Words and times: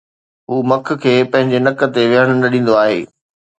هو 0.49 0.55
مکڻ 0.69 0.95
کي 1.03 1.13
پنهنجي 1.31 1.59
نڪ 1.67 1.77
تي 1.93 2.01
ويهڻ 2.11 2.29
نه 2.41 2.47
ڏيندو 2.53 2.73
آهي 2.83 3.01